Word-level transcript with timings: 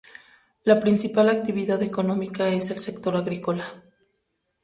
La 0.63 0.79
principal 0.79 1.29
actividad 1.29 1.83
económica 1.83 2.49
es 2.49 2.71
el 2.71 2.79
sector 2.79 3.15
agrícola. 3.15 3.83